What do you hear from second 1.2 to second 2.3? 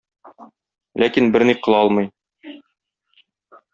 берни кыла алмый.